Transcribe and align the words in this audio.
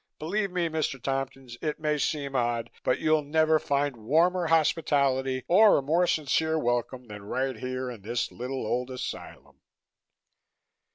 Believe 0.17 0.49
me, 0.49 0.67
Mr. 0.67 0.99
Tompkins, 0.99 1.59
it 1.61 1.79
may 1.79 1.99
seem 1.99 2.35
odd 2.35 2.71
but 2.81 2.97
you'll 2.99 3.21
never 3.21 3.59
find 3.59 3.95
warmer 3.97 4.47
hospitality 4.47 5.43
or 5.47 5.77
a 5.77 5.83
more 5.83 6.07
sincere 6.07 6.57
welcome 6.57 7.05
than 7.05 7.21
right 7.21 7.55
here 7.57 7.91
in 7.91 8.01
this 8.01 8.31
little 8.31 8.65
old 8.65 8.89
asylum." 8.89 9.59